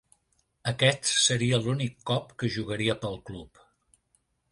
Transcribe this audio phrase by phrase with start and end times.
[0.69, 3.63] Aquest seria l'únic cop que jugaria pel club.